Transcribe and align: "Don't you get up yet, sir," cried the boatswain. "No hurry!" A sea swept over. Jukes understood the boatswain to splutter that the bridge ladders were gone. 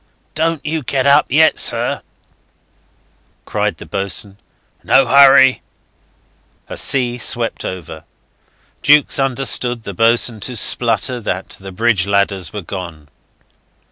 "Don't 0.33 0.65
you 0.65 0.81
get 0.81 1.05
up 1.05 1.27
yet, 1.31 1.59
sir," 1.59 2.01
cried 3.45 3.77
the 3.77 3.85
boatswain. 3.85 4.39
"No 4.83 5.05
hurry!" 5.05 5.61
A 6.67 6.75
sea 6.75 7.19
swept 7.19 7.63
over. 7.63 8.05
Jukes 8.81 9.19
understood 9.19 9.83
the 9.83 9.93
boatswain 9.93 10.39
to 10.39 10.55
splutter 10.55 11.19
that 11.21 11.49
the 11.49 11.71
bridge 11.71 12.07
ladders 12.07 12.51
were 12.51 12.63
gone. 12.63 13.09